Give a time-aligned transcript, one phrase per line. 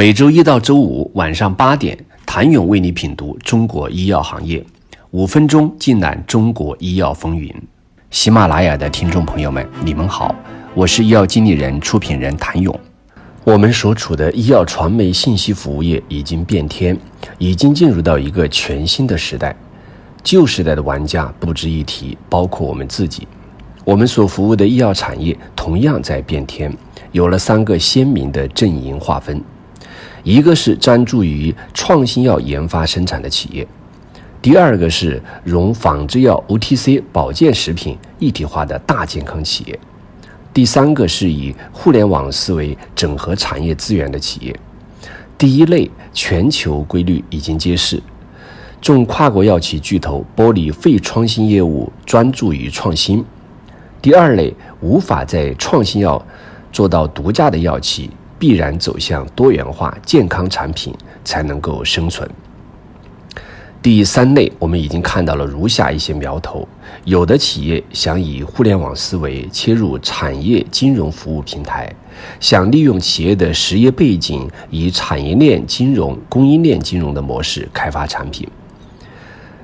[0.00, 4.64] 每周一到周五晚上八点，谭勇为你品读中国医药行业，
[5.10, 7.54] 五分钟尽览中国医药风云。
[8.10, 10.34] 喜马拉雅的听众朋友们，你们好，
[10.74, 12.74] 我是医药经理人、出品人谭勇。
[13.44, 16.98] 我们所处的医药传媒信息服务业已经变天，
[17.36, 19.54] 已经进入到一个全新的时代。
[20.24, 23.28] 旧时代的玩家不值一提，包括我们自己。
[23.84, 26.74] 我们所服务的医药产业同样在变天，
[27.12, 29.38] 有了三个鲜明的阵营划分：
[30.22, 33.64] 一个是专注于创新药研发生产的企业；
[34.42, 39.74] 第二个是融仿制药、OTC、保健食品一体化的大健康企业；
[40.52, 44.54] 第三个是以互联网思维整合产业资源的企业。
[45.38, 48.02] 第一类全球规律已经揭示，
[48.80, 53.24] 众跨国药企巨头剥离非创新业务，专注于创新。
[54.02, 56.22] 第二类无法在创新药
[56.72, 62.28] 做到独家的药企，必然走向多元化健康产品才能够生存。
[63.82, 66.66] 第三类，我们已经看到了如下一些苗头：
[67.04, 71.90] 有的企业想以互联网思维切入产业金融服务平台，
[72.40, 78.46] 想利用企业的实业背景，以产业链金融、供应链金融的模式开发产品；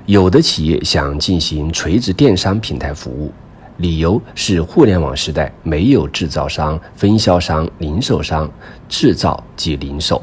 [0.05, 3.31] 有的企业想进行垂直电商平台服务。
[3.77, 8.49] 理由是互联网时代没有制造商、分销商、零售商，
[8.89, 10.21] 制造即零售。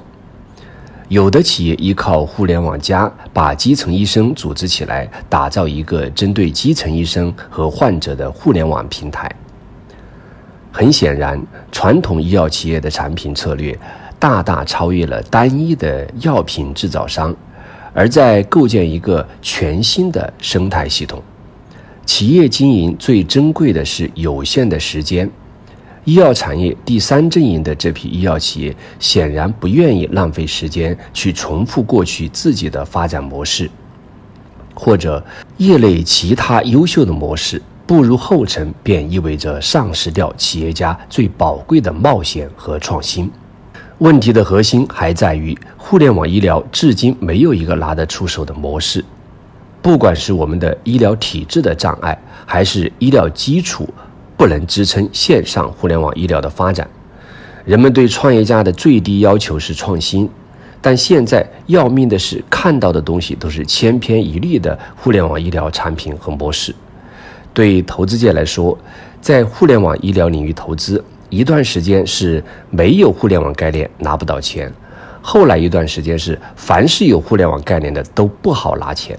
[1.08, 9.30] 有的企业依靠互联网加，把基层医生组织起来，打造一个针对基层医生和患者的互联网平台。
[10.72, 13.78] 很显然，传统医药企业的产品策略
[14.19, 17.32] 大大超越了单一的药品制造商，
[17.92, 21.22] 而在构建一个全新的生态系统。
[22.05, 25.28] 企业经营最珍贵的是有限的时间。
[26.05, 33.70] 医药产业第三阵营的这批医药企业显然不愿意浪费时间去重复过去自己的发展模式，
[34.75, 35.25] 或者
[35.56, 37.60] 业内其他优秀的模式。
[37.87, 43.31] 步入后尘，便意味着丧失掉企业家最宝贵的冒险和创新。
[43.98, 49.04] 问题的核心还在于，互联网医疗至今没有一个拿得出手的模式。
[49.84, 53.87] 不管是我们的医疗体制的障碍，还是医疗基础
[54.34, 56.89] 不能支撑线上互联网医疗的发展，
[57.67, 60.27] 人们对创业家的最低要求是创新。
[60.81, 66.75] 但现在要命的是，看到的东西都是千篇一律的互联网医疗产品和模式。
[67.53, 68.78] 对投资界来说，
[69.21, 74.73] 在互联网医疗领域投资一段时间是没有互联网概念拿不到钱，
[75.21, 79.19] 后来一段时间是凡是有互联网概念的都不好拿钱。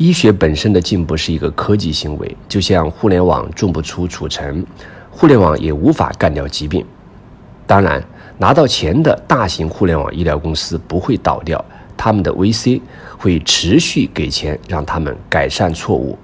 [0.00, 4.64] 医学本身的进步是一个科技行为，就像互联网种不出贮成，
[5.10, 6.82] 互联网也无法干掉疾病。
[7.66, 8.02] 当然，
[8.38, 11.62] 拿到钱的大型互联网医疗公司不会倒掉，
[11.98, 12.80] 他们的 VC
[13.18, 16.18] 会持续给钱，让他们改善错误。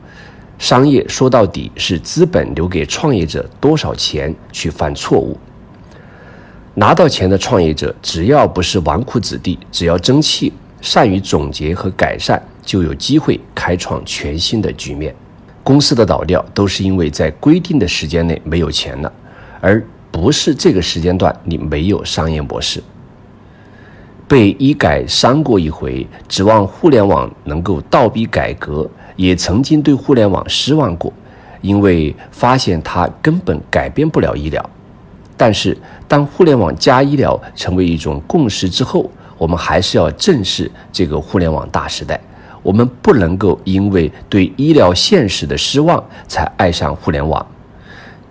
[0.59, 5.39] 商业说到底是资本留给创业者多少钱去犯错误。
[6.77, 10.51] 拿到钱的创业者，只要不是纨绔子弟，只要争气，
[10.81, 12.43] 善于总结和改善。
[12.67, 15.15] 就有机会开创全新的局面。
[15.63, 19.13] 公司的倒掉都是因为在规定的时间内没有钱了，
[19.61, 22.83] 而不是这个时间段你没有商业模式。
[24.29, 31.13] 被医改伤过一回，指望互联网能够倒逼改革，也曾经对互联网失望过，
[31.61, 34.71] 因为发现它根本改变不了医疗。
[35.37, 35.77] 但是
[36.09, 42.21] 当互联网加医疗成为一种共识之后，我们还是要正视这个互联网大时代。
[42.67, 47.47] 我们不能够因为对医疗现实的失望才爱上互联网。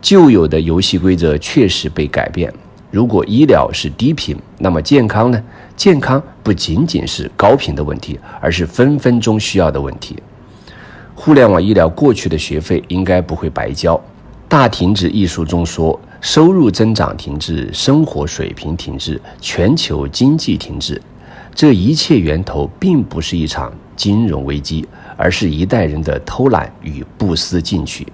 [0.01, 2.53] 旧有的游戏规则确实被改变。
[2.91, 5.41] 如果医疗是低频，那么健康呢？
[5.78, 10.18] 健康不仅仅是高频的问题，而是分分钟需要的问题。
[11.16, 13.97] 互联网医疗过去的学费应该不会白交。
[14.50, 21.02] 大停止一书中说，收入增长停滞，生活水平停滞，全球经济停滞。
[21.55, 24.85] 这一切源头并不是一场金融危机，
[25.16, 28.05] 而是一代人的偷懒与不思进取。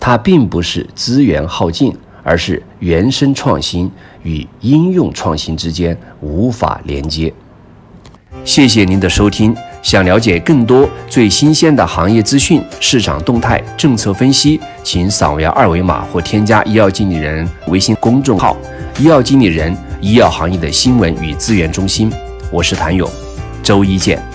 [0.00, 3.88] 它并不是资源耗尽，而是原生创新
[4.24, 7.32] 与应用创新之间无法连接。
[8.44, 9.56] 谢谢您的收听。
[9.80, 18.56] 想了解更多最新鲜的行业资讯、市场动态、政策分析，请扫描二维码或添加医药经理人微信公众号
[18.98, 19.74] “医药经理人”。
[20.00, 22.08] 医药行业的新闻与资源中心，
[22.52, 23.10] 我是谭勇，
[23.64, 24.27] 周一见。